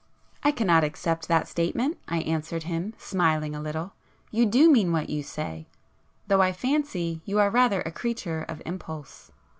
"I 0.43 0.49
cannot 0.49 0.83
accept 0.83 1.27
that 1.27 1.47
statement"—I 1.47 2.21
answered 2.21 2.63
him, 2.63 2.95
smiling 2.97 3.53
a 3.53 3.61
little—"You 3.61 4.47
do 4.47 4.67
mean 4.71 4.91
what 4.91 5.11
you 5.11 5.21
say,—though 5.21 6.41
I 6.41 6.51
fancy 6.53 7.21
you 7.23 7.37
are 7.37 7.51
rather 7.51 7.81
a 7.81 7.91
creature 7.91 8.41
of 8.49 8.63
impulse." 8.65 9.31